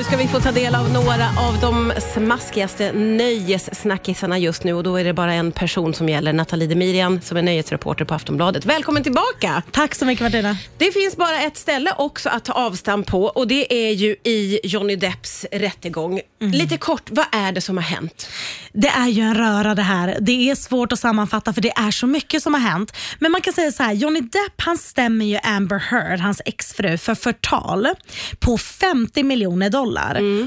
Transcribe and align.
Nu 0.00 0.04
ska 0.04 0.16
vi 0.16 0.28
få 0.28 0.40
ta 0.40 0.52
del 0.52 0.74
av 0.74 0.90
några 0.92 1.28
av 1.38 1.60
de 1.60 1.92
smaskigaste 2.14 2.92
nöjessnackisarna 2.92 4.38
just 4.38 4.64
nu 4.64 4.74
och 4.74 4.82
då 4.82 4.96
är 4.96 5.04
det 5.04 5.12
bara 5.12 5.32
en 5.32 5.52
person 5.52 5.94
som 5.94 6.08
gäller, 6.08 6.32
Nathalie 6.32 6.68
Demirian 6.68 7.20
som 7.20 7.36
är 7.36 7.42
nöjesreporter 7.42 8.04
på 8.04 8.14
Aftonbladet. 8.14 8.64
Välkommen 8.64 9.02
tillbaka! 9.02 9.62
Tack 9.70 9.94
så 9.94 10.04
mycket 10.04 10.22
Martina. 10.22 10.56
Det 10.78 10.92
finns 10.92 11.16
bara 11.16 11.40
ett 11.40 11.56
ställe 11.56 11.94
också 11.98 12.28
att 12.28 12.44
ta 12.44 12.52
avstamp 12.52 13.06
på 13.06 13.24
och 13.24 13.48
det 13.48 13.88
är 13.88 13.92
ju 13.92 14.16
i 14.24 14.60
Johnny 14.64 14.96
Depps 14.96 15.46
rättegång. 15.52 16.20
Lite 16.40 16.76
kort, 16.76 17.10
vad 17.10 17.26
är 17.32 17.52
det 17.52 17.60
som 17.60 17.76
har 17.76 17.84
hänt? 17.84 18.28
Det 18.72 18.88
är 18.88 19.08
ju 19.08 19.22
en 19.22 19.34
röra 19.34 19.74
det 19.74 19.82
här. 19.82 20.16
Det 20.20 20.50
är 20.50 20.54
svårt 20.54 20.92
att 20.92 21.00
sammanfatta 21.00 21.52
för 21.52 21.60
det 21.60 21.72
är 21.76 21.90
så 21.90 22.06
mycket 22.06 22.42
som 22.42 22.54
har 22.54 22.60
hänt. 22.60 22.96
Men 23.18 23.32
man 23.32 23.40
kan 23.40 23.52
säga 23.52 23.72
så 23.72 23.82
här, 23.82 23.92
Johnny 23.92 24.20
Depp 24.20 24.54
han 24.56 24.78
stämmer 24.78 25.24
ju 25.24 25.38
Amber 25.42 25.78
Heard, 25.78 26.20
hans 26.20 26.42
exfru, 26.44 26.98
för 26.98 27.14
förtal 27.14 27.88
på 28.38 28.58
50 28.58 29.22
miljoner 29.22 29.70
dollar. 29.70 29.89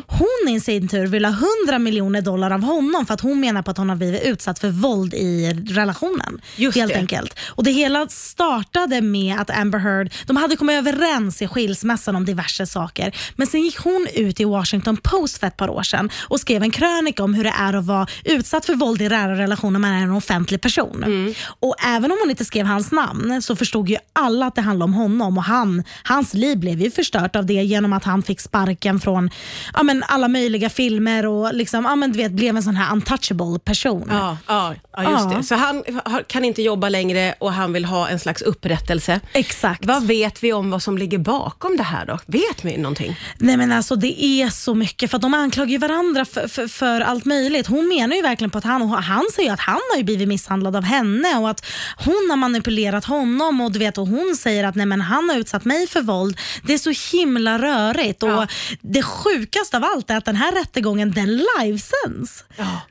Hon 0.08 0.56
i 0.56 0.60
sin 0.60 0.88
tur 0.88 1.08
vill 1.08 1.26
ha 1.26 1.34
100 1.68 1.80
miljoner 1.80 2.22
dollar 2.22 2.52
av 2.52 2.64
honom 2.64 3.06
för 3.06 3.14
att 3.14 3.22
hon 3.22 3.40
menar 3.40 3.62
på 3.62 3.72
att 3.72 3.78
hon 3.78 3.90
har 3.90 3.96
blivit 3.96 4.24
utsatt 4.24 4.60
för 4.60 4.70
våld 4.70 5.14
i 5.14 5.54
relationen. 5.54 6.42
Just 6.56 6.78
helt 6.78 6.94
det. 6.94 7.00
enkelt. 7.00 7.40
Och 7.50 7.64
Det 7.64 7.72
hela 7.72 8.08
startade 8.08 9.02
med 9.02 9.40
att 9.40 9.50
Amber 9.50 9.80
Heard, 9.80 10.14
de 10.26 10.38
hade 10.38 10.56
kommit 10.56 10.74
överens 10.78 11.42
i 11.42 11.48
skilsmässan 11.48 12.16
om 12.16 12.26
diverse 12.26 12.66
saker. 12.66 13.16
Men 13.36 13.48
sen 13.48 13.62
gick 13.62 13.78
hon 13.78 14.08
ut 14.16 14.40
i 14.40 14.44
Washington 14.44 14.98
Post 14.98 15.38
för 15.38 15.48
ett 15.48 15.58
par 15.58 15.70
år 15.70 15.84
sedan 15.84 16.10
och 16.20 16.40
skrev 16.40 16.64
en 16.64 16.72
krönika 16.72 17.24
om 17.24 17.34
hur 17.34 17.44
det 17.44 17.54
är 17.60 17.74
att 17.74 17.86
vara 17.86 18.08
utsatt 18.24 18.66
för 18.66 18.76
våld 18.76 19.02
i 19.02 19.10
nära 19.10 19.36
relationer 19.38 19.80
med 19.80 20.04
en 20.04 20.12
offentlig 20.12 20.62
person. 20.62 21.34
Och 21.60 21.76
Även 21.86 22.12
om 22.12 22.18
hon 22.22 22.30
inte 22.30 22.46
skrev 22.46 22.66
hans 22.66 22.92
namn 22.92 23.42
så 23.42 23.56
förstod 23.56 23.90
ju 23.90 23.98
alla 24.14 24.46
att 24.46 24.56
det 24.56 24.62
handlade 24.62 24.90
om 24.90 24.94
honom 24.94 25.38
och 25.38 25.44
han, 25.44 25.84
hans 26.04 26.34
liv 26.34 26.58
blev 26.58 26.82
ju 26.82 26.92
förstört 26.92 27.36
av 27.36 27.46
det 27.46 27.54
genom 27.54 27.94
att 27.94 28.04
han 28.04 28.24
fick 28.24 28.40
sparken 28.42 29.00
från 29.00 29.30
ja, 29.74 29.84
men 29.84 30.04
alla 30.08 30.28
möjliga 30.28 30.70
filmer 30.70 31.26
och 31.26 31.54
liksom, 31.54 31.86
ja, 31.86 31.96
men 31.96 32.12
du 32.12 32.18
vet, 32.18 32.32
blev 32.32 32.58
en 32.58 32.64
sån 32.64 32.76
här 32.76 32.94
untouchable 32.94 33.60
person. 33.66 34.08
Ja, 34.12 34.38
ja, 34.48 34.76
ja 34.98 35.04
just 35.12 35.24
Ja. 35.32 35.38
det. 35.38 35.44
Så 35.44 35.56
han 35.56 35.84
kan 36.28 36.46
inte 36.46 36.62
jobba 36.62 36.90
längre 36.90 37.36
och 37.40 37.54
han 37.54 37.74
vill 37.74 37.86
ha 37.86 38.10
en 38.10 38.20
slags 38.20 38.42
upprättelse. 38.42 39.20
Exakt. 39.34 39.86
Vad 39.86 40.04
vet 40.08 40.44
vi 40.44 40.54
om 40.54 40.72
vad 40.72 40.84
som 40.84 40.98
ligger 40.98 41.18
bakom 41.18 41.78
det 41.78 41.84
här 41.84 42.06
då? 42.06 42.20
Vet 42.26 42.66
vi 42.66 42.78
någonting? 42.78 43.20
Nej 43.38 43.58
men 43.58 43.72
alltså 43.72 43.96
det 43.96 44.24
är 44.24 44.50
så 44.50 44.76
mycket 44.76 45.12
för 45.12 45.18
de 45.20 45.34
anklagar 45.34 45.70
ju 45.72 45.78
varandra 45.78 46.26
för, 46.26 46.48
för, 46.48 46.68
för 46.68 47.02
allt 47.02 47.26
möjligt. 47.26 47.68
Hon 47.68 47.88
menar 47.88 48.16
ju 48.16 48.22
verkligen 48.22 48.52
på 48.52 48.58
att 48.58 48.64
han, 48.64 48.82
och 48.82 48.90
han 49.04 49.26
säger 49.36 49.54
att 49.54 49.60
han 49.60 49.80
har 49.92 49.98
ju 49.98 50.04
blivit 50.04 50.28
misshandlad 50.28 50.76
av 50.76 50.84
henne 50.84 51.38
och 51.40 51.50
att 51.50 51.66
hon 51.98 52.28
har 52.30 52.36
manipulerat 52.38 53.06
honom 53.06 53.62
och 53.62 53.72
du 53.72 53.80
vet 53.80 53.98
och 53.98 54.08
hon 54.08 54.36
säger 54.40 54.64
att 54.64 54.76
nej 54.76 54.86
men 54.86 55.02
han 55.02 55.30
har 55.30 55.38
utsatt 55.38 55.66
mig 55.66 55.88
för 55.88 56.02
våld. 56.02 56.38
Det 56.64 56.74
är 56.74 56.78
så 56.78 57.18
himla 57.18 57.58
rörigt 57.60 58.24
Ja. 58.24 58.42
och 58.44 58.52
det 58.82 59.02
sjukaste 59.14 59.78
av 59.78 59.84
allt 59.84 60.10
är 60.10 60.18
att 60.18 60.26
den 60.26 60.36
här 60.36 60.52
rättegången 60.52 61.12
den 61.12 61.38
livesänds. 61.38 62.46
Ja. 62.58 62.82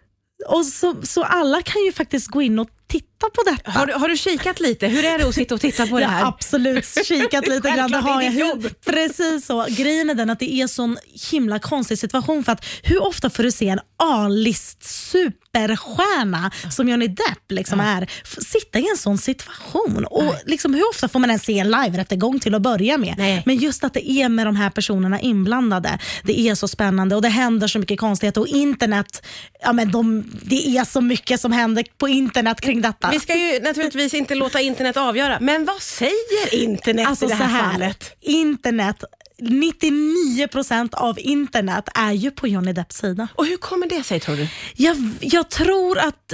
Och 0.49 0.67
så, 0.67 0.97
så 1.03 1.25
alla 1.25 1.63
kan 1.63 1.85
ju 1.85 1.93
faktiskt 1.93 2.27
gå 2.27 2.43
in 2.43 2.59
och 2.59 2.71
titta 2.93 3.27
på 3.35 3.43
detta. 3.51 3.71
Har, 3.71 3.87
du, 3.87 3.93
har 3.93 4.09
du 4.09 4.17
kikat 4.17 4.61
lite? 4.61 4.87
Hur 4.87 5.05
är 5.05 5.19
det 5.19 5.29
att 5.29 5.35
sitta 5.35 5.55
och 5.55 5.61
titta 5.61 5.87
på 5.87 5.97
det 5.97 6.03
Jag 6.03 6.09
här? 6.09 6.21
har 6.21 6.29
absolut 6.29 7.07
kikat 7.07 7.49
lite 7.49 7.71
grann. 7.71 7.91
Det 7.91 7.97
är 7.97 8.01
har 8.03 8.23
jag. 8.23 8.35
jobb. 8.35 8.69
Precis 8.87 9.47
så. 9.47 9.67
Grejen 9.69 10.11
är 10.11 10.15
den 10.15 10.31
att 10.31 10.39
det 10.39 10.53
är 10.55 10.67
sån 10.67 10.99
himla 11.31 11.59
konstig 11.59 11.99
situation 11.99 12.45
för 12.45 12.53
att 12.53 12.65
hur 12.83 13.03
ofta 13.03 13.31
får 13.31 13.43
du 13.43 13.51
se 13.51 13.69
en 13.69 13.81
A-list 13.99 14.83
superstjärna 14.85 16.51
som 16.71 16.89
Johnny 16.89 17.09
Depp 17.09 17.51
liksom 17.51 17.81
är 17.81 18.03
f- 18.03 18.37
sitta 18.47 18.79
i 18.79 18.89
en 18.91 18.97
sån 18.97 19.19
situation? 19.19 20.05
Och 20.05 20.35
liksom, 20.47 20.75
hur 20.75 20.89
ofta 20.91 21.09
får 21.09 21.19
man 21.19 21.31
ens 21.31 21.43
se 21.45 21.59
en 21.59 21.71
live-rättegång 21.71 22.41
till 22.41 22.55
att 22.55 22.63
börja 22.63 22.99
med? 22.99 23.15
Nej. 23.19 23.43
Men 23.47 23.57
just 23.57 23.85
att 23.85 23.95
det 23.95 24.11
är 24.11 24.29
med 24.29 24.47
de 24.47 24.57
här 24.57 24.71
personerna 24.71 25.21
inblandade, 25.21 25.99
det 26.25 26.41
är 26.41 26.55
så 26.55 26.69
spännande 26.69 27.17
och 27.17 27.23
det 27.23 27.29
händer 27.29 27.69
så 27.69 27.79
mycket 27.79 28.01
konstigheter 28.01 28.41
och 28.41 28.47
internet, 28.49 29.27
ja, 29.63 29.73
men 29.73 29.91
de, 29.91 30.25
det 30.43 30.77
är 30.79 30.85
så 30.85 31.01
mycket 31.01 31.41
som 31.41 31.53
händer 31.53 31.85
på 31.99 32.09
internet 32.09 32.61
kring 32.61 32.82
detta. 32.83 33.11
Vi 33.11 33.21
ska 33.21 33.35
ju 33.35 33.61
naturligtvis 33.61 34.15
inte 34.15 34.35
låta 34.35 34.61
internet 34.61 34.97
avgöra, 34.97 35.39
men 35.41 35.65
vad 35.65 35.83
säger 35.83 36.55
internet 36.55 37.09
Alltså 37.09 37.25
i 37.25 37.29
det 37.29 37.35
här, 37.35 37.47
här, 37.47 37.73
fallet? 37.73 38.17
internet, 38.21 39.05
99% 39.43 40.95
av 40.95 41.19
internet 41.19 41.89
är 41.95 42.13
ju 42.13 42.31
på 42.31 42.49
Johnny 42.49 42.73
Depps 42.73 42.97
sida. 42.97 43.29
Och 43.35 43.47
hur 43.47 43.57
kommer 43.57 43.87
det 43.89 44.03
sig 44.03 44.21
tror 44.21 44.37
du? 44.37 44.49
Jag, 44.77 44.97
jag 45.21 45.51
tror 45.51 45.99
att 45.99 46.33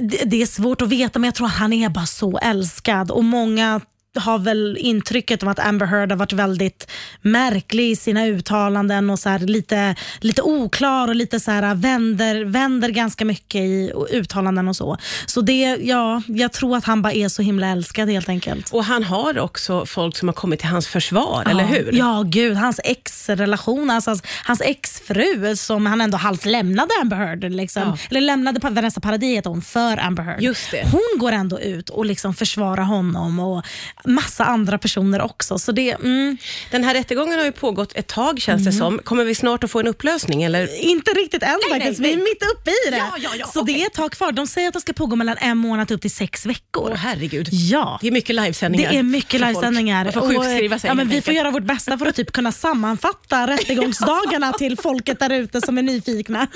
det, 0.00 0.24
det 0.24 0.42
är 0.42 0.46
svårt 0.46 0.82
att 0.82 0.88
veta 0.88 1.18
men 1.18 1.28
jag 1.28 1.34
tror 1.34 1.46
att 1.46 1.52
han 1.52 1.72
är 1.72 1.88
bara 1.88 2.06
så 2.06 2.38
älskad 2.38 3.10
och 3.10 3.24
många 3.24 3.80
har 4.16 4.38
väl 4.38 4.76
intrycket 4.80 5.42
om 5.42 5.48
att 5.48 5.58
Amber 5.58 5.86
Heard 5.86 6.10
har 6.12 6.16
varit 6.16 6.32
väldigt 6.32 6.90
märklig 7.22 7.90
i 7.90 7.96
sina 7.96 8.26
uttalanden 8.26 9.10
och 9.10 9.18
så 9.18 9.28
här 9.28 9.38
lite, 9.38 9.94
lite 10.20 10.42
oklar 10.42 11.08
och 11.08 11.14
lite 11.14 11.40
så 11.40 11.50
här 11.50 11.74
vänder, 11.74 12.44
vänder 12.44 12.88
ganska 12.88 13.24
mycket 13.24 13.60
i 13.60 13.92
uttalanden 14.10 14.68
och 14.68 14.76
så. 14.76 14.98
Så 15.26 15.40
det, 15.40 15.76
ja, 15.82 16.22
jag 16.26 16.52
tror 16.52 16.76
att 16.76 16.84
han 16.84 17.02
bara 17.02 17.12
är 17.12 17.28
så 17.28 17.42
himla 17.42 17.68
älskad 17.68 18.08
helt 18.08 18.28
enkelt. 18.28 18.70
Och 18.72 18.84
han 18.84 19.02
har 19.04 19.38
också 19.38 19.86
folk 19.86 20.16
som 20.16 20.28
har 20.28 20.32
kommit 20.32 20.60
till 20.60 20.68
hans 20.68 20.86
försvar, 20.86 21.44
eller 21.50 21.64
hur? 21.64 21.90
Ja, 21.92 22.24
gud. 22.26 22.56
Hans 22.56 22.80
ex-relation, 22.84 23.90
alltså 23.90 24.10
hans, 24.10 24.22
hans 24.44 24.60
ex-fru 24.60 25.56
som 25.56 25.86
han 25.86 26.00
ändå 26.00 26.16
halvt 26.16 26.44
lämnade 26.44 26.90
Amber 27.00 27.16
Heard. 27.16 27.52
Liksom. 27.52 27.82
Ja. 27.82 27.98
Eller 28.10 28.20
lämnade 28.20 28.60
Vanessa 28.70 29.00
Paradis 29.00 29.36
heter 29.36 29.50
hon, 29.50 29.62
för 29.62 29.96
Amber 29.96 30.22
Heard. 30.22 30.42
Just 30.42 30.70
det. 30.70 30.88
Hon 30.92 31.18
går 31.18 31.32
ändå 31.32 31.60
ut 31.60 31.90
och 31.90 32.06
liksom 32.06 32.34
försvarar 32.34 32.82
honom 32.82 33.38
och 33.38 33.64
massa 34.04 34.44
andra 34.44 34.78
personer 34.78 35.22
också. 35.22 35.58
Så 35.58 35.72
det, 35.72 35.90
mm, 35.90 36.36
Den 36.70 36.84
här 36.84 36.94
rättegången 36.94 37.38
har 37.38 37.44
ju 37.44 37.52
pågått 37.52 37.92
ett 37.94 38.06
tag 38.06 38.40
känns 38.40 38.64
det 38.64 38.72
som. 38.72 38.98
Kommer 38.98 39.24
vi 39.24 39.34
snart 39.34 39.64
att 39.64 39.70
få 39.70 39.80
en 39.80 39.86
upplösning? 39.86 40.42
Eller? 40.42 40.84
inte 40.84 41.10
riktigt 41.10 41.42
än 41.42 41.58
nej, 41.70 41.80
faktiskt. 41.80 42.00
nej. 42.00 42.10
Vi 42.10 42.20
är 42.20 42.24
mitt 42.24 42.42
uppe 42.54 42.70
i 42.70 42.90
det. 42.90 42.96
Ja, 42.96 43.14
ja, 43.18 43.30
ja, 43.38 43.46
så 43.46 43.60
okej. 43.60 43.74
det 43.74 43.82
är 43.82 43.86
ett 43.86 43.92
tag 43.92 44.12
kvar. 44.12 44.32
De 44.32 44.46
säger 44.46 44.68
att 44.68 44.74
det 44.74 44.80
ska 44.80 44.92
pågå 44.92 45.16
mellan 45.16 45.36
en 45.40 45.58
månad 45.58 45.90
upp 45.90 46.00
till 46.00 46.10
sex 46.10 46.46
veckor. 46.46 46.90
Åh 46.90 46.96
herregud. 46.96 47.48
Ja. 47.50 47.98
Det 48.00 48.08
är 48.08 48.12
mycket 48.12 48.36
livesändningar. 48.36 48.90
Det 48.90 48.98
är 48.98 49.02
mycket 49.02 49.40
livesändningar. 49.40 50.04
Man 50.04 50.12
får 50.12 50.20
Och, 50.20 50.28
sjukskriva 50.28 50.78
sig 50.78 50.88
ja, 50.88 50.94
men 50.94 51.08
vi 51.08 51.22
får 51.22 51.34
göra 51.34 51.50
vårt 51.50 51.62
bästa 51.62 51.98
för 51.98 52.06
att 52.06 52.14
typ 52.14 52.32
kunna 52.32 52.52
sammanfatta 52.52 53.46
rättegångsdagarna 53.46 54.52
till 54.52 54.76
folket 54.78 55.18
där 55.18 55.30
ute 55.30 55.60
som 55.60 55.78
är 55.78 55.82
nyfikna. 55.82 56.46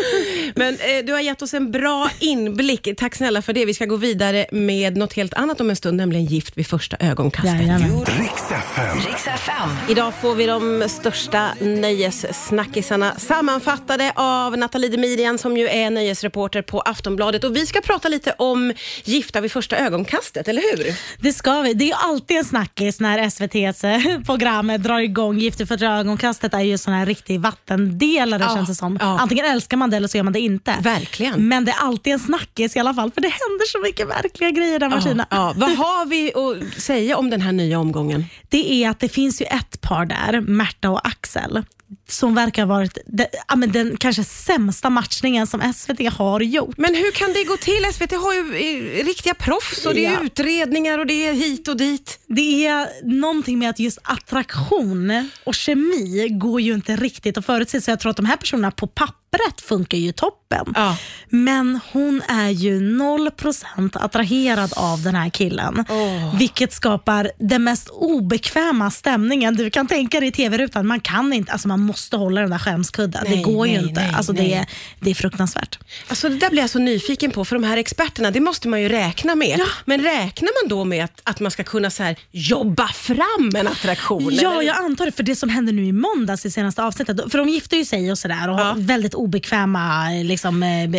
Men 0.54 0.74
eh, 0.74 1.04
du 1.06 1.12
har 1.12 1.20
gett 1.20 1.42
oss 1.42 1.54
en 1.54 1.70
bra 1.70 2.10
inblick. 2.18 2.88
Tack 2.96 3.14
snälla 3.14 3.42
för 3.42 3.52
det. 3.52 3.64
Vi 3.64 3.74
ska 3.74 3.84
gå 3.84 3.96
vidare 3.96 4.46
med 4.52 4.96
något 4.96 5.12
helt 5.12 5.34
annat 5.34 5.60
om 5.60 5.70
en 5.70 5.76
stund, 5.76 5.96
nämligen 5.96 6.24
Gift 6.24 6.58
vid 6.58 6.66
första 6.66 6.96
ögonkastet. 7.00 7.37
Jajamän. 7.44 8.04
Riks 8.04 8.50
FM. 8.50 8.98
Riks 9.06 9.26
FM. 9.26 9.68
Idag 9.88 10.12
får 10.20 10.34
vi 10.34 10.46
de 10.46 10.84
största 10.88 11.48
nöjessnackisarna 11.60 13.14
sammanfattade 13.18 14.12
av 14.16 14.58
Nathalie 14.58 14.90
Demirian 14.90 15.38
som 15.38 15.56
ju 15.56 15.68
är 15.68 15.90
nöjesreporter 15.90 16.62
på 16.62 16.80
Aftonbladet. 16.80 17.44
Och 17.44 17.56
vi 17.56 17.66
ska 17.66 17.80
prata 17.80 18.08
lite 18.08 18.34
om 18.38 18.72
Gifta 19.04 19.40
vid 19.40 19.52
första 19.52 19.76
ögonkastet, 19.76 20.48
eller 20.48 20.62
hur? 20.76 20.94
Det 21.20 21.32
ska 21.32 21.62
vi. 21.62 21.74
Det 21.74 21.90
är 21.90 21.96
alltid 21.96 22.36
en 22.36 22.44
snackis 22.44 23.00
när 23.00 23.18
SVTs 23.18 23.84
eh, 23.84 24.20
program 24.26 24.72
drar 24.78 24.98
igång 24.98 25.38
Gift 25.38 25.60
i 25.60 25.66
första 25.66 25.86
ögonkastet 25.86 26.54
är 26.54 26.60
ju 26.60 26.72
en 26.72 26.78
sån 26.78 26.94
här 26.94 27.06
riktig 27.06 27.40
vattendelare 27.40 28.42
Ja, 28.48 28.54
känns 28.54 28.68
det 28.68 28.74
som. 28.74 28.98
ja. 29.00 29.18
Antingen 29.20 29.44
älskar 29.44 29.76
man 29.76 29.90
det 29.90 29.96
eller 29.96 30.08
så 30.08 30.16
gör 30.16 30.24
man 30.24 30.32
det 30.32 30.40
inte. 30.40 30.74
Verkligen. 30.80 31.48
Men 31.48 31.64
det 31.64 31.72
är 31.72 31.78
alltid 31.86 32.12
en 32.12 32.18
snackis 32.18 32.76
i 32.76 32.78
alla 32.78 32.94
fall 32.94 33.10
för 33.12 33.20
det 33.20 33.28
händer 33.28 33.66
så 33.66 33.78
mycket 33.78 34.08
verkliga 34.08 34.50
grejer 34.50 34.78
där 34.78 34.88
Martina. 34.88 35.26
Ja, 35.30 35.36
ja. 35.36 35.52
Vad 35.56 35.70
har 35.76 36.06
vi 36.06 36.32
att 36.34 36.82
säga 36.82 37.16
om 37.16 37.27
den 37.30 37.40
här 37.40 37.52
nya 37.52 37.78
omgången? 37.78 38.24
det 38.48 38.72
är 38.72 38.90
att 38.90 39.00
det 39.00 39.08
finns 39.08 39.40
ju 39.40 39.46
ett 39.46 39.80
par 39.80 40.06
där, 40.06 40.40
Märta 40.40 40.90
och 40.90 41.06
Axel, 41.06 41.64
som 42.10 42.34
verkar 42.34 42.62
ha 42.62 42.68
varit 42.74 42.98
de, 43.06 43.26
ja, 43.48 43.56
men 43.56 43.72
den 43.72 43.96
kanske 43.96 44.24
sämsta 44.24 44.90
matchningen 44.90 45.46
som 45.46 45.72
SVT 45.74 46.12
har 46.12 46.40
gjort. 46.40 46.78
Men 46.78 46.94
hur 46.94 47.10
kan 47.10 47.32
det 47.32 47.44
gå 47.44 47.56
till? 47.56 47.84
SVT 47.94 48.12
har 48.12 48.34
ju 48.34 48.40
eh, 48.40 49.04
riktiga 49.04 49.34
proffs 49.34 49.86
och 49.86 49.94
det 49.94 50.04
är 50.06 50.12
Ja. 50.12 50.20
utredningar 50.22 50.98
och 50.98 51.06
det 51.06 51.26
är 51.26 51.32
hit 51.32 51.68
och 51.68 51.76
dit. 51.76 52.18
Det 52.26 52.66
är 52.66 52.88
någonting 53.04 53.58
med 53.58 53.70
att 53.70 53.78
just 53.78 53.98
attraktion 54.02 55.30
och 55.44 55.54
kemi 55.54 56.28
går 56.30 56.60
ju 56.60 56.74
inte 56.74 56.96
riktigt 56.96 57.38
att 57.38 57.46
förutse. 57.46 57.80
Så 57.80 57.90
jag 57.90 58.00
tror 58.00 58.10
att 58.10 58.16
de 58.16 58.26
här 58.26 58.36
personerna 58.36 58.70
på 58.70 58.86
pappret 58.86 59.60
funkar 59.62 59.98
ju 59.98 60.12
toppen. 60.12 60.72
Ja. 60.74 60.96
Men 61.28 61.80
hon 61.92 62.22
är 62.28 62.48
ju 62.50 62.80
0% 62.80 63.96
attraherad 64.04 64.72
av 64.76 65.02
den 65.02 65.14
här 65.14 65.30
killen. 65.30 65.84
Åh. 65.88 66.38
Vilket 66.38 66.72
skapar 66.72 67.30
den 67.38 67.64
mest 67.64 67.88
obekväma 67.88 68.90
stämningen 68.90 69.56
du 69.56 69.70
kan 69.70 69.86
tänka 69.86 70.20
dig 70.20 70.28
i 70.28 70.32
tv-rutan. 70.32 70.86
Man 70.86 71.00
kan 71.00 71.32
inte, 71.32 71.52
alltså 71.52 71.68
man 71.68 71.80
måste 71.80 71.97
hålla 72.12 72.40
den 72.40 72.50
där 72.50 72.58
skämskudden. 72.58 73.24
Nej, 73.28 73.36
det 73.36 73.42
går 73.42 73.66
ju 73.66 73.72
nej, 73.72 73.88
inte. 73.88 74.00
nej, 74.00 74.14
alltså. 74.14 74.32
Det, 74.32 74.54
är, 74.54 74.66
det 75.00 75.10
är 75.10 75.14
fruktansvärt. 75.14 75.78
Alltså 76.08 76.28
det 76.28 76.36
där 76.36 76.50
blir 76.50 76.60
jag 76.60 76.70
så 76.70 76.78
nyfiken 76.78 77.30
på, 77.30 77.44
för 77.44 77.56
de 77.56 77.64
här 77.64 77.76
experterna, 77.76 78.30
det 78.30 78.40
måste 78.40 78.68
man 78.68 78.82
ju 78.82 78.88
räkna 78.88 79.34
med. 79.34 79.58
Ja. 79.58 79.66
Men 79.84 80.02
räknar 80.02 80.62
man 80.62 80.68
då 80.68 80.84
med 80.84 81.04
att, 81.04 81.20
att 81.24 81.40
man 81.40 81.50
ska 81.50 81.64
kunna 81.64 81.90
så 81.90 82.02
här, 82.02 82.16
jobba 82.30 82.88
fram 82.88 83.52
en 83.56 83.66
attraktion? 83.68 84.34
Ja, 84.34 84.52
eller? 84.52 84.62
jag 84.62 84.76
antar 84.76 85.06
det. 85.06 85.12
För 85.12 85.22
det 85.22 85.36
som 85.36 85.48
hände 85.48 85.72
nu 85.72 85.84
i 85.84 85.92
måndags 85.92 86.46
i 86.46 86.50
senaste 86.50 86.82
avsnittet, 86.82 87.30
för 87.30 87.38
de 87.38 87.48
gifter 87.48 87.76
ju 87.76 87.84
sig 87.84 88.10
och 88.10 88.18
sådär 88.18 88.48
och 88.50 88.58
Ja. 88.58 88.64
har 88.64 88.74
väldigt 88.74 89.14
obekväma 89.14 90.08
liksom, 90.24 90.62
eh, 90.62 90.90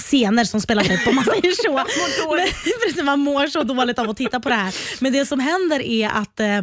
scener 0.00 0.44
som 0.44 0.60
spelas 0.60 0.90
upp 0.90 1.06
om 1.06 1.14
man 1.14 1.24
säger 1.42 1.64
så. 1.64 1.72
Men, 2.36 2.46
precis, 2.86 3.02
man 3.04 3.18
mår 3.18 3.46
så 3.46 3.62
dåligt 3.62 3.98
av 3.98 4.10
att 4.10 4.16
titta 4.16 4.40
på 4.40 4.48
det 4.48 4.54
här. 4.54 4.74
Men 5.00 5.12
det 5.12 5.26
som 5.26 5.40
händer 5.40 5.80
är 5.82 6.08
att 6.08 6.40
eh, 6.40 6.56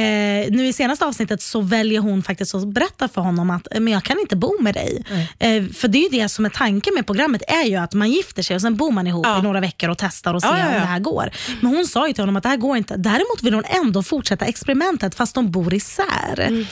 eh, 0.00 0.50
nu 0.50 0.66
i 0.66 0.72
senaste 0.72 1.04
avsnittet 1.06 1.42
så 1.42 1.60
väljer 1.60 2.00
hon 2.00 2.22
faktiskt 2.22 2.54
att 2.54 2.68
berätta 2.68 3.08
för 3.16 3.22
honom 3.22 3.50
att 3.50 3.66
eh, 3.74 3.80
men 3.80 3.92
jag 3.92 4.02
kan 4.02 4.18
inte 4.20 4.36
bo 4.36 4.52
med 4.60 4.74
dig. 4.74 5.04
Eh, 5.38 5.64
för 5.74 5.88
det 5.88 5.98
är 5.98 6.02
ju 6.12 6.18
det 6.22 6.28
som 6.28 6.44
är 6.44 6.48
tanken 6.50 6.94
med 6.94 7.06
programmet, 7.06 7.42
är 7.48 7.62
ju 7.64 7.76
att 7.76 7.94
man 7.94 8.10
gifter 8.10 8.42
sig 8.42 8.56
och 8.56 8.62
sen 8.62 8.76
bor 8.76 8.90
man 8.92 9.06
ihop 9.06 9.26
Ja. 9.26 9.38
i 9.38 9.42
några 9.42 9.60
veckor 9.60 9.90
och 9.90 9.98
testar 9.98 10.34
och 10.34 10.42
ser 10.42 10.48
Ja, 10.48 10.58
ja, 10.58 10.66
om 10.66 10.72
det 10.72 10.78
här 10.78 10.98
går. 11.00 11.30
Men 11.60 11.74
hon 11.76 11.86
sa 11.86 12.06
ju 12.08 12.12
till 12.12 12.22
honom 12.22 12.36
att 12.36 12.42
det 12.42 12.48
här 12.48 12.56
går 12.56 12.76
inte. 12.76 12.96
Däremot 12.96 13.42
vill 13.42 13.54
hon 13.54 13.64
ändå 13.64 14.02
fortsätta 14.02 14.44
experimentet 14.44 15.14
fast 15.14 15.34
de 15.34 15.50
bor 15.50 15.74
isär. 15.74 16.40
Mm, 16.40 16.66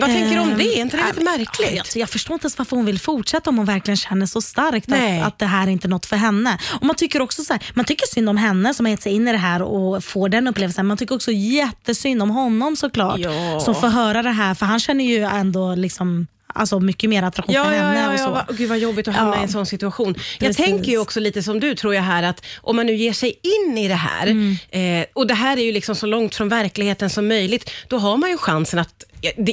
vad 0.00 0.04
tänker 0.08 0.34
du 0.34 0.38
om 0.40 0.54
det? 0.58 0.64
Är 0.64 0.80
inte 0.80 0.96
det 0.96 1.02
Ehm, 1.02 1.08
lite 1.08 1.24
märkligt? 1.24 1.76
Jag, 1.76 1.86
jag 2.02 2.10
förstår 2.10 2.34
inte 2.34 2.44
ens 2.44 2.58
varför 2.58 2.76
hon 2.76 2.86
vill 2.86 2.98
fortsätta 3.00 3.50
om 3.50 3.56
hon 3.56 3.66
verkligen 3.66 3.96
känner 3.96 4.26
så 4.26 4.40
starkt 4.40 4.92
att, 4.92 5.26
att 5.26 5.38
det 5.38 5.46
här 5.46 5.66
är 5.66 5.70
inte 5.70 5.88
något 5.88 6.06
för 6.06 6.16
henne. 6.16 6.58
Och 6.80 6.86
man 6.86 6.96
tycker 6.96 7.22
också 7.22 7.44
så 7.44 7.52
här, 7.52 7.62
man 7.74 7.84
tycker 7.84 8.06
synd 8.06 8.28
om 8.28 8.36
henne 8.36 8.74
som 8.74 8.86
har 8.86 8.90
gett 8.90 9.02
sig 9.02 9.12
in 9.12 9.28
i 9.28 9.32
det 9.32 9.38
här 9.38 9.62
och 9.62 10.04
får 10.04 10.28
den 10.28 10.46
upplevelsen. 10.48 10.86
Man 10.86 10.96
tycker 10.96 11.14
också 11.14 11.30
jättesynd 11.32 12.22
om 12.22 12.30
honom 12.30 12.76
såklart 12.76 13.20
som 13.64 13.74
får 13.74 13.88
höra 13.88 14.22
det 14.22 14.30
här 14.30 14.54
för 14.54 14.66
han 14.66 14.80
känner 14.80 15.04
ju 15.04 15.22
ändå 15.22 15.69
liksom 15.76 16.26
Alltså 16.54 16.80
mycket 16.80 17.10
mer 17.10 17.22
attraktion 17.22 17.54
Ja, 17.54 17.64
för 17.64 17.72
ja, 17.72 17.78
henne 17.82 18.00
ja, 18.00 18.12
och 18.12 18.18
så. 18.18 18.44
ja. 18.48 18.54
Gud 18.54 18.68
vad 18.68 18.78
jobbigt 18.78 19.08
att 19.08 19.14
hamna 19.14 19.34
Ja. 19.36 19.40
i 19.40 19.42
en 19.42 19.48
sån 19.48 19.66
situation. 19.66 20.14
Jag 20.38 20.48
Precis. 20.48 20.64
tänker 20.66 20.90
ju 20.90 20.98
också 20.98 21.20
lite 21.20 21.42
som 21.42 21.60
du 21.60 21.74
tror 21.74 21.94
jag 21.94 22.02
här 22.02 22.22
att 22.22 22.44
om 22.60 22.76
man 22.76 22.86
nu 22.86 22.94
ger 22.94 23.12
sig 23.12 23.34
in 23.42 23.78
i 23.78 23.88
det 23.88 23.94
här 23.94 24.26
Mm. 24.26 24.56
eh, 24.70 25.06
och 25.12 25.26
det 25.26 25.34
här 25.34 25.56
är 25.56 25.62
ju 25.62 25.72
liksom 25.72 25.94
så 25.94 26.06
långt 26.06 26.34
från 26.34 26.48
verkligheten 26.48 27.10
som 27.10 27.28
möjligt, 27.28 27.70
då 27.88 27.98
har 27.98 28.16
man 28.16 28.30
ju 28.30 28.36
chansen 28.38 28.78
att 28.78 29.04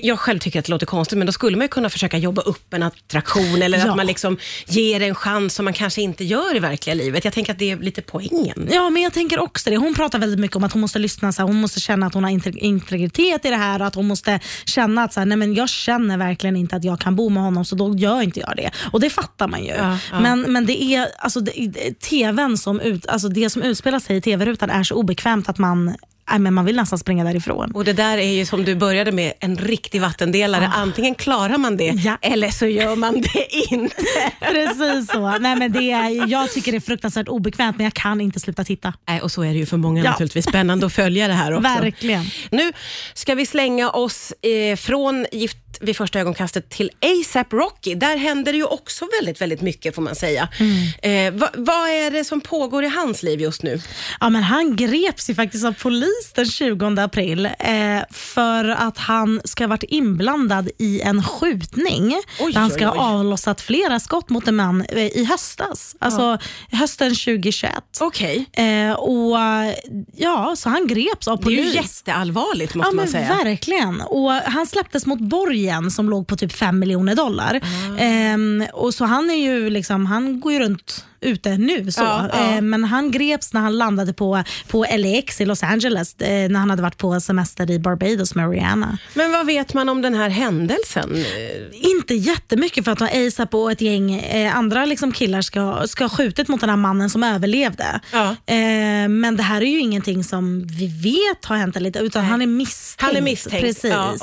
jag- 0.04 0.20
själv 0.20 0.40
tycker 0.40 0.60
att 0.60 0.66
det 0.66 0.72
låter 0.72 0.86
konstigt, 0.86 1.18
men 1.18 1.26
då 1.28 1.34
skulle 1.34 1.58
man 1.58 1.64
ju 1.64 1.68
kunna 1.68 1.90
försöka 1.90 2.18
jobba 2.18 2.42
upp 2.42 2.74
en 2.74 2.84
attraktion 2.84 3.62
eller 3.62 3.78
Ja. 3.78 3.90
att 3.90 3.96
man 3.98 4.06
liksom 4.06 4.38
ger 4.68 5.02
en 5.02 5.16
chans 5.16 5.56
som 5.56 5.66
man 5.66 5.74
kanske 5.74 6.02
inte 6.02 6.24
gör 6.24 6.56
i 6.56 6.60
verkliga 6.60 6.94
livet. 6.94 7.24
Jag 7.26 7.34
tänker 7.34 7.52
att 7.54 7.60
det 7.60 7.72
är 7.72 7.78
lite 7.78 8.02
poängen. 8.02 8.70
Ja, 8.72 8.90
men 8.90 9.02
jag 9.04 9.14
tänker 9.14 9.40
också 9.40 9.70
det. 9.70 9.78
Hon 9.78 9.96
pratar 9.96 10.20
väldigt 10.20 10.40
mycket 10.40 10.58
om 10.58 10.64
att 10.64 10.72
hon 10.74 10.82
måste 10.82 11.00
lyssna, 11.00 11.32
så 11.34 11.42
här, 11.42 11.48
hon 11.48 11.56
måste 11.62 11.80
känna 11.80 12.06
att 12.06 12.14
hon 12.14 12.24
har 12.24 12.32
integ- 12.32 12.58
integritet 12.58 13.46
i 13.46 13.50
det 13.50 13.56
här 13.56 13.82
och 13.82 13.88
att 13.88 13.96
hon 13.96 14.08
måste 14.08 14.40
känna 14.66 15.04
att 15.04 15.14
så 15.14 15.20
här, 15.20 15.26
nej, 15.28 15.38
men 15.38 15.54
jag 15.54 15.70
känner 15.70 16.18
verkligen 16.18 16.56
inte 16.56 16.76
att 16.76 16.84
jag 16.88 17.00
kan 17.00 17.16
bo 17.16 17.30
med 17.30 17.44
honom 17.44 17.66
så 17.66 17.76
då 17.76 17.96
gör 17.96 18.22
inte 18.22 18.40
jag 18.40 18.54
det. 18.58 18.72
Och 18.92 19.00
det 19.00 19.10
fattar 19.10 19.48
man 19.48 19.64
ju. 19.64 19.72
Ja, 19.72 19.98
ja. 20.12 20.20
Men, 20.20 20.42
men 20.42 20.66
det 20.66 20.84
är 20.84 21.08
alltså, 21.20 21.40
det, 21.40 22.00
TVn 22.00 22.58
som 22.58 22.80
ut, 22.82 23.08
alltså 23.08 23.30
det 23.30 23.50
som 23.50 23.62
utspelar 23.62 24.00
sig 24.00 24.18
i 24.18 24.22
TV-rutan 24.22 24.70
är 24.70 24.84
så 24.84 24.96
obekvämt 24.96 25.50
att 25.50 25.58
man, 25.58 25.86
nej, 26.32 26.40
men 26.40 26.54
man 26.54 26.66
vill 26.66 26.76
nästan 26.76 27.00
springa 27.00 27.24
därifrån. 27.24 27.72
Och 27.72 27.86
det 27.86 27.94
där 27.94 28.18
är 28.18 28.32
ju 28.32 28.46
som 28.46 28.64
du 28.66 28.76
började 28.76 29.12
med, 29.12 29.34
en 29.40 29.58
riktig 29.58 30.02
vattendelare. 30.02 30.72
Antingen 30.76 31.16
klarar 31.16 31.58
man 31.58 31.78
det 31.78 31.86
Ja. 32.06 32.18
eller 32.22 32.50
så 32.50 32.66
gör 32.66 32.96
man 32.96 33.22
det 33.22 33.56
inte. 33.72 33.96
Precis 34.40 35.12
så. 35.12 35.38
Nej, 35.38 35.56
men 35.56 35.72
det 35.72 35.92
är, 35.92 36.30
jag 36.30 36.52
tycker 36.52 36.72
det 36.72 36.78
är 36.78 36.82
fruktansvärt 36.82 37.28
obekvämt 37.28 37.78
men 37.78 37.84
jag 37.84 37.94
kan 37.94 38.22
inte 38.22 38.40
sluta 38.40 38.64
titta. 38.64 38.94
Nej, 39.08 39.22
och 39.22 39.32
så 39.32 39.42
är 39.44 39.48
det 39.50 39.60
ju 39.60 39.66
för 39.66 39.78
många 39.78 40.04
Ja. 40.04 40.12
naturligtvis. 40.12 40.46
Spännande 40.46 40.86
att 40.86 40.94
följa 40.94 41.28
det 41.28 41.34
här 41.34 41.52
också. 41.54 41.62
Verkligen. 41.82 42.26
Nu 42.52 42.72
ska 43.14 43.36
vi 43.36 43.46
slänga 43.46 43.90
oss 43.90 44.32
eh, 44.42 44.76
från 44.76 45.26
Gift 45.32 45.58
vid 45.82 45.98
första 45.98 46.20
ögonkastet 46.20 46.70
till 46.70 46.92
ASAP 47.02 47.54
Rocky. 47.54 47.96
Där 47.96 48.18
händer 48.18 48.52
det 48.52 48.58
ju 48.58 48.64
också 48.64 49.08
väldigt, 49.20 49.42
väldigt 49.42 49.62
mycket 49.62 49.96
får 49.96 50.02
man 50.02 50.16
säga. 50.16 50.48
Mm. 50.60 51.34
Eh, 51.36 51.40
va, 51.40 51.50
vad 51.56 51.90
är 51.90 52.12
det 52.12 52.24
som 52.24 52.42
pågår 52.42 52.84
i 52.84 52.88
hans 52.88 53.24
liv 53.24 53.42
just 53.42 53.64
nu? 53.64 53.82
Ja, 54.20 54.30
men 54.30 54.44
han 54.44 54.76
greps 54.76 55.30
ju 55.30 55.36
faktiskt 55.36 55.66
av 55.66 55.74
polis 55.74 56.32
den 56.36 56.46
20 56.46 56.86
april 57.02 57.46
eh, 57.46 58.00
för 58.12 58.66
att 58.70 58.98
han 58.98 59.42
ska 59.46 59.64
ha 59.64 59.68
varit 59.70 59.84
inblandad 59.84 60.70
i 60.80 61.02
en 61.02 61.24
skjutning. 61.24 62.16
Oj, 62.40 62.54
där 62.54 62.60
han 62.60 62.70
ska 62.72 62.88
ha 62.88 63.10
avlossat 63.14 63.62
flera 63.62 64.00
skott 64.00 64.30
mot 64.30 64.48
en 64.48 64.56
man 64.56 64.82
eh, 64.90 64.98
i 65.06 65.24
höstas. 65.30 65.96
Alltså 66.00 66.38
hösten 66.72 67.10
2021. 67.16 67.74
Okej. 68.00 68.46
Eh, 68.54 68.92
och 68.94 69.40
eh, 69.40 69.74
ja, 70.16 70.56
Så 70.58 70.70
han 70.70 70.88
greps 70.88 71.28
av 71.28 71.38
Det 71.38 71.42
är 71.42 71.44
polis. 71.44 71.74
ju 71.74 71.78
jätteallvarligt 71.78 72.76
måste 72.76 72.90
Ja, 72.92 72.96
man 72.96 73.08
säga. 73.08 73.40
verkligen. 73.44 74.02
Och 74.02 74.32
han 74.32 74.66
släpptes 74.68 75.06
mot 75.06 75.20
borgen 75.20 75.67
som 75.92 76.10
låg 76.10 76.28
på 76.28 76.36
typ 76.36 76.52
5 76.52 76.80
miljoner 76.80 77.16
dollar. 77.16 77.62
Ah. 77.64 77.98
Ehm, 77.98 78.64
och 78.74 78.94
så 78.94 79.06
han, 79.06 79.30
är 79.30 79.36
ju 79.36 79.70
liksom, 79.70 80.06
han 80.06 80.40
går 80.40 80.54
ju 80.54 80.60
runt 80.60 81.06
ute 81.22 81.58
nu. 81.58 81.92
Så. 81.92 82.02
Ja, 82.02 82.30
ja. 82.34 82.38
Ehm, 82.40 82.70
men 82.70 82.84
han 82.84 83.12
greps 83.12 83.54
när 83.54 83.62
han 83.62 83.78
landade 83.78 84.14
på, 84.14 84.44
på 84.68 84.86
LAX 84.98 85.42
i 85.42 85.46
Los 85.46 85.64
Angeles 85.64 86.16
eh, 86.22 86.50
när 86.50 86.60
han 86.60 86.70
hade 86.70 86.82
varit 86.82 86.98
på 86.98 87.20
semester 87.20 87.72
i 87.72 87.80
Barbados 87.80 88.36
med 88.36 88.50
Rihanna. 88.52 88.98
Men 89.14 89.32
vad 89.32 89.46
vet 89.46 89.74
man 89.74 89.90
om 89.90 90.02
den 90.02 90.16
här 90.16 90.30
händelsen? 90.30 91.16
Eh, 91.16 91.90
Inte 91.92 92.14
jättemycket 92.14 92.86
för 92.86 92.92
att 92.92 93.02
ASAP 93.02 93.54
och 93.54 93.72
ett 93.72 93.82
gäng 93.82 94.14
eh, 94.16 94.58
andra 94.58 94.86
liksom 94.86 95.12
killar 95.12 95.42
ska, 95.42 95.88
ska 95.88 96.04
ha 96.04 96.10
skjutit 96.10 96.48
mot 96.48 96.60
den 96.62 96.70
här 96.70 96.78
mannen 96.78 97.10
som 97.10 97.24
överlevde. 97.24 98.00
Ja. 98.14 98.30
Eh, 98.46 99.08
men 99.10 99.38
det 99.38 99.44
här 99.44 99.62
är 99.62 99.66
ju 99.66 99.80
ingenting 99.80 100.24
som 100.24 100.68
vi 100.68 100.88
vet 100.88 101.46
har 101.46 101.58
hänt 101.58 101.76
inte, 101.76 102.00
utan 102.00 102.26
han 102.26 102.42
är 102.42 102.48
misstänkt. 102.48 103.02
Han 103.02 103.16
är 103.16 103.22
misstänkt. 103.22 103.62
Precis. 103.66 103.92
Ja. 103.92 104.16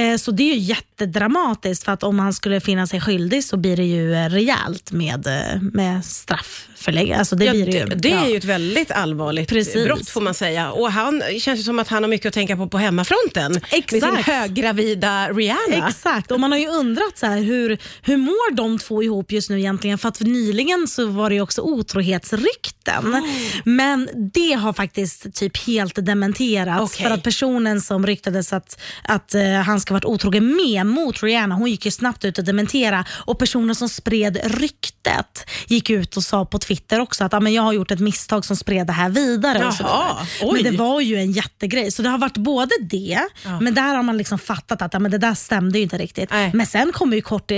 Eh, 0.00 0.16
Så 0.16 0.30
det 0.30 0.42
är 0.42 0.54
ju 0.54 0.60
jättedramatiskt 0.60 1.84
för 1.84 1.92
att 1.92 2.02
om 2.02 2.18
han 2.18 2.32
skulle 2.32 2.60
finna 2.60 2.86
sig 2.86 3.00
skyldig 3.00 3.44
så 3.44 3.56
blir 3.56 3.76
det 3.76 3.84
ju 3.84 4.14
eh, 4.14 4.28
rejält 4.28 4.92
med, 4.92 5.26
eh, 5.26 5.60
med 5.62 5.99
strafförlägg. 6.02 7.12
Alltså 7.12 7.36
det 7.36 7.44
Ja, 7.44 7.52
blir 7.52 7.66
det 7.66 7.84
det, 7.84 7.94
det 7.94 8.08
Ja. 8.08 8.24
är 8.24 8.28
ju 8.30 8.36
ett 8.36 8.44
väldigt 8.44 8.90
allvarligt 8.90 9.48
Precis. 9.48 9.84
brott 9.84 10.08
får 10.08 10.20
man 10.20 10.34
säga. 10.34 10.70
Och 10.70 10.92
han 10.92 11.22
känns 11.40 11.60
ju 11.60 11.64
som 11.64 11.78
att 11.78 11.88
han 11.88 12.02
har 12.02 12.10
mycket 12.10 12.26
att 12.26 12.34
tänka 12.34 12.56
på 12.56 12.68
på 12.68 12.78
hemmafronten. 12.78 13.52
Med 13.52 13.62
sin 13.70 13.78
Exakt. 13.98 14.26
höggravida 14.26 15.28
Rihanna. 15.32 15.88
Exakt, 15.88 16.30
och 16.30 16.40
man 16.40 16.52
har 16.52 16.58
ju 16.58 16.68
undrat 16.68 17.18
så 17.18 17.26
här, 17.26 17.38
hur, 17.42 17.78
hur 18.02 18.16
mår 18.16 18.54
de 18.54 18.78
två 18.78 19.02
ihop 19.02 19.32
just 19.32 19.50
nu 19.50 19.58
egentligen? 19.58 19.98
För 19.98 20.08
att 20.08 20.20
nyligen 20.20 20.88
så 20.88 21.06
var 21.06 21.28
det 21.30 21.34
ju 21.34 21.40
också 21.42 21.62
otrohetsrykten. 21.62 23.22
Men 23.64 24.08
det 24.34 24.52
har 24.52 24.72
faktiskt 24.72 25.34
typ 25.34 25.56
helt 25.66 26.06
dementerats. 26.06 26.94
Okej. 26.94 27.06
För 27.06 27.14
att 27.14 27.22
personen 27.22 27.80
som 27.80 28.06
ryktades 28.06 28.52
att, 28.52 28.80
att 29.04 29.34
eh, 29.34 29.50
han 29.52 29.80
ska 29.80 29.94
varit 29.94 30.04
otrogen 30.04 30.56
med 30.56 30.86
mot 30.86 31.22
Rihanna, 31.22 31.54
hon 31.54 31.70
gick 31.70 31.84
ju 31.84 31.90
snabbt 31.90 32.24
ut 32.24 32.38
och 32.38 32.44
dementera. 32.44 33.04
Och 33.10 33.38
personen 33.38 33.74
som 33.74 33.88
spred 33.88 34.38
ryktet 34.44 35.46
gick 35.66 35.89
ut 35.90 36.16
och 36.16 36.22
sa 36.22 36.44
på 36.44 36.58
Twitter 36.58 37.00
också 37.00 37.24
att 37.24 37.34
ah, 37.34 37.40
men 37.40 37.52
jag 37.52 37.62
har 37.62 37.72
gjort 37.72 37.90
ett 37.90 38.00
misstag 38.00 38.44
som 38.44 38.56
spred 38.56 38.86
det 38.86 38.92
här 38.92 39.08
vidare. 39.10 39.66
Och 39.66 39.74
så 39.74 39.82
Jaha, 39.82 40.16
vidare. 40.40 40.52
oj. 40.52 40.62
Men 40.62 40.72
det 40.72 40.78
var 40.78 41.00
ju 41.00 41.16
en 41.16 41.32
jättegrej. 41.32 41.90
Så 41.92 42.02
det 42.02 42.08
har 42.08 42.18
varit 42.18 42.36
både 42.36 42.70
det, 42.80 43.20
men 43.60 43.74
där 43.74 43.94
har 43.94 44.02
man 44.02 44.16
liksom 44.16 44.38
fattat 44.38 44.82
att 44.82 44.92
ja, 44.94 44.98
men 44.98 45.10
det 45.10 45.18
där 45.18 45.34
stämde 45.34 45.78
ju 45.78 45.82
inte 45.82 45.98
riktigt. 45.98 46.30
Nej. 46.30 46.50
Men 46.54 46.66
sen 46.66 46.92
kommer 46.92 47.16
ju 47.16 47.22
kort, 47.22 47.52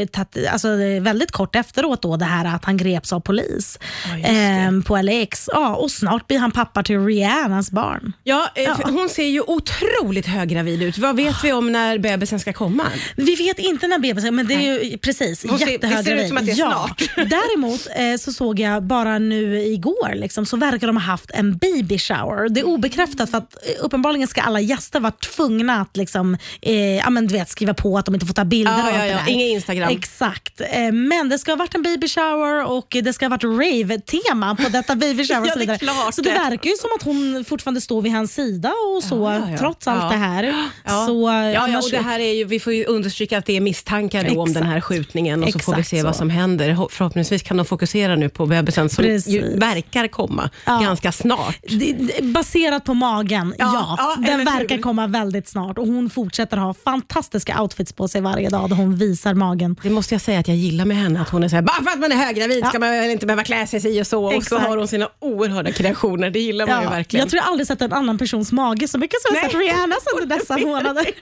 alltså, 0.52 0.68
väldigt 1.00 1.30
kort 1.30 1.56
efteråt 1.56 2.02
då 2.02 2.16
det 2.16 2.24
här 2.24 2.44
att 2.56 2.64
han 2.64 2.76
greps 2.76 3.12
av 3.12 3.20
polis 3.20 3.78
Ja, 4.08 4.28
ehm, 4.28 4.82
på 4.82 4.96
LAX. 5.02 5.48
Ja, 5.52 5.74
och 5.74 5.90
snart 5.90 6.26
blir 6.28 6.38
han 6.38 6.50
pappa 6.50 6.82
till 6.82 7.04
Rihannas 7.06 7.70
barn. 7.70 8.12
Ja, 8.24 8.48
eh, 8.54 8.76
för 8.76 8.92
hon 8.92 9.08
ser 9.08 9.26
ju 9.26 9.40
otroligt 9.40 10.26
höggravid 10.26 10.82
ut. 10.82 10.98
Vad 10.98 11.16
vet 11.16 11.44
vi 11.44 11.52
om 11.52 11.72
när 11.72 11.98
bebisen 11.98 12.40
ska 12.40 12.52
komma? 12.52 12.84
Vi 13.16 13.34
vet 13.34 13.58
inte 13.58 13.86
när 13.86 13.98
bebisen 13.98 14.34
men 14.34 14.46
det 14.46 14.54
är 14.54 14.84
ju 14.84 14.98
precis 14.98 15.44
Hon 15.48 15.58
ser- 15.58 15.78
det 15.78 16.04
ser 16.04 16.14
ut 16.16 16.28
som 16.28 16.36
att 16.36 16.46
det 16.46 16.52
är 16.52 16.56
ja. 16.58 16.70
snart. 16.86 17.02
Däremot 17.30 17.86
eh, 17.96 18.16
så 18.22 18.32
såg 18.32 18.60
jag 18.60 18.82
bara 18.82 19.18
nu 19.18 19.62
igår 19.62 20.14
liksom, 20.14 20.46
så 20.46 20.56
verkar 20.56 20.86
de 20.86 20.96
ha 20.96 21.02
haft 21.04 21.30
en 21.34 21.56
baby 21.56 21.98
shower. 21.98 22.48
Det 22.48 22.60
är 22.60 22.64
obekräftat 22.66 23.30
för 23.30 23.38
att 23.38 23.54
eh, 23.54 23.84
uppenbarligen 23.84 24.28
ska 24.28 24.40
alla 24.40 24.60
gäster 24.60 25.00
vara 25.00 25.12
tvungna 25.12 25.80
att 25.80 25.96
liksom, 25.96 26.36
eh, 26.62 26.96
ja, 26.96 27.10
men, 27.10 27.26
du 27.26 27.34
vet, 27.34 27.48
skriva 27.48 27.74
på 27.74 27.98
att 27.98 28.04
de 28.04 28.14
inte 28.14 28.26
får 28.26 28.34
ta 28.34 28.44
bilder. 28.44 28.78
Ja, 28.78 28.90
och 28.90 28.96
ja, 28.96 29.06
ja. 29.06 29.16
där. 29.16 29.28
Inget 29.32 29.50
Instagram. 29.50 29.88
Exakt. 29.90 30.60
Eh, 30.60 30.92
men 30.92 31.28
det 31.28 31.38
ska 31.38 31.50
ha 31.52 31.56
varit 31.56 31.74
en 31.74 31.82
baby 31.82 32.08
shower 32.08 32.64
och 32.70 32.96
det 33.02 33.12
ska 33.12 33.24
ha 33.24 33.30
varit 33.30 33.44
rave-tema 33.44 34.56
på 34.56 34.68
detta 34.68 34.96
baby 34.96 35.24
shower. 35.24 35.42
Ja, 35.46 35.52
så 35.52 35.58
det 35.58 35.72
är 35.72 35.76
klart 35.78 36.14
så 36.14 36.22
det 36.22 36.30
verkar 36.30 36.70
ju 36.70 36.76
som 36.76 36.90
att 36.98 37.02
hon 37.02 37.44
fortfarande 37.44 37.80
står 37.80 38.02
vid 38.02 38.12
hans 38.12 38.34
sida 38.34 38.72
och 38.96 39.02
så, 39.04 39.16
Ja, 39.16 39.50
ja. 39.50 39.58
trots 39.58 39.88
allt 39.88 40.10
det 40.12 40.16
här. 40.18 40.70
Ja. 40.84 41.06
Så, 41.06 41.28
ja, 41.28 41.50
ja, 41.68 41.78
och 41.78 41.90
det 41.90 41.98
här 41.98 42.20
är 42.20 42.32
ju, 42.32 42.44
vi 42.44 42.60
får 42.60 42.72
ju 42.72 42.84
understryka 42.84 43.38
att 43.38 43.46
det 43.46 43.56
är 43.56 43.60
misstankar 43.60 44.20
om 44.20 44.26
Exakt. 44.48 44.54
den 44.54 44.62
här 44.66 44.80
skjutningen 44.80 45.44
och 45.44 45.52
så 45.52 45.58
får 45.58 45.72
vi 45.74 45.80
Exakt 45.80 45.90
se 45.90 46.02
vad 46.02 46.16
som 46.16 46.30
händer. 46.30 46.70
Ho- 46.70 46.88
Förhoppningsvis 46.90 47.42
kan 47.42 47.56
de 47.56 47.66
fokusera 47.66 48.11
nu 48.16 48.28
på 48.28 48.46
bebisen 48.46 48.88
som 48.88 49.04
verkar 49.04 50.08
komma 50.08 50.50
Ja. 50.66 50.78
ganska 50.82 51.12
snart. 51.12 51.58
Baserat 52.22 52.84
på 52.84 52.94
magen, 52.94 53.54
Ja, 53.58 53.64
ja. 53.98 54.14
ja, 54.18 54.30
den 54.30 54.38
hur? 54.38 54.46
verkar 54.46 54.78
komma 54.78 55.06
väldigt 55.06 55.48
snart 55.48 55.78
och 55.78 55.86
hon 55.86 56.10
fortsätter 56.10 56.56
ha 56.56 56.74
fantastiska 56.74 57.62
outfits 57.62 57.92
på 57.92 58.08
sig 58.08 58.20
varje 58.20 58.48
dag 58.48 58.68
där 58.68 58.76
hon 58.76 58.96
visar 58.96 59.34
magen. 59.34 59.76
Det 59.82 59.90
måste 59.90 60.14
jag 60.14 60.20
säga 60.22 60.38
att 60.38 60.48
jag 60.48 60.56
gillar 60.56 60.84
med 60.84 60.96
henne, 60.96 61.20
att 61.20 61.28
hon 61.28 61.42
är 61.44 61.48
så 61.48 61.54
här, 61.54 61.62
bara 61.62 61.82
för 61.84 61.90
att 61.90 61.98
man 62.00 62.12
är 62.12 62.16
höggravid 62.16 62.66
ska 62.66 62.78
man 62.78 62.90
väl 62.90 63.10
inte 63.10 63.26
behöva 63.26 63.44
klä 63.44 63.66
sig 63.66 63.80
si 63.80 64.02
och 64.02 64.06
så. 64.06 64.24
Och 64.24 64.32
så 64.32 64.38
Exakt. 64.38 64.66
har 64.66 64.76
hon 64.76 64.88
sina 64.88 65.08
oerhörda 65.20 65.72
kreationer, 65.72 66.30
det 66.30 66.38
gillar 66.40 66.66
man 66.66 66.82
ju 66.82 66.88
verkligen. 66.88 67.20
jag 67.24 67.30
tror 67.30 67.42
jag 67.42 67.48
aldrig 67.50 67.66
sett 67.66 67.82
en 67.82 67.92
annan 67.92 68.18
persons 68.18 68.52
mage 68.52 68.88
så 68.88 68.98
mycket 68.98 69.20
som 69.22 69.34
jag 69.36 69.44
sett 69.50 69.60
Rihannas 69.60 69.98
under 70.20 70.36
dessa 70.38 70.58
månader. 70.58 71.06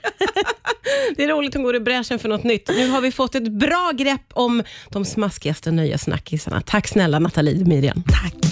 Det 1.15 1.23
är 1.23 1.27
roligt, 1.27 1.53
hon 1.53 1.63
går 1.63 1.75
i 1.75 1.79
bräschen 1.79 2.19
för 2.19 2.29
något 2.29 2.43
nytt. 2.43 2.69
Nu 2.69 2.89
har 2.89 3.01
vi 3.01 3.11
fått 3.11 3.35
ett 3.35 3.51
bra 3.51 3.91
grepp 3.95 4.21
om 4.33 4.63
de 4.89 5.05
smaskigaste 5.05 5.71
nöjessnackisarna. 5.71 6.61
Tack 6.81 6.87
snälla 6.87 7.19
Nathalie 7.19 7.63
Miriam. 7.65 8.03
Tack. 8.03 8.50